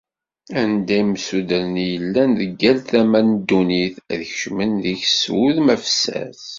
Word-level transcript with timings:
Anda 0.61 0.95
imsudren 1.03 1.73
i 1.83 1.85
yellan 1.91 2.31
deg 2.39 2.51
yal 2.61 2.77
tama 2.89 3.19
n 3.27 3.29
ddunit, 3.37 3.95
ad 4.11 4.21
kecmen 4.29 4.71
deg-s 4.83 5.13
s 5.19 5.23
wudem 5.33 5.67
afessas. 5.75 6.41